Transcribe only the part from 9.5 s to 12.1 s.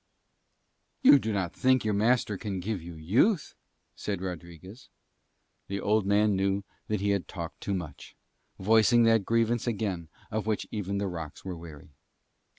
again of which even the rocks were weary.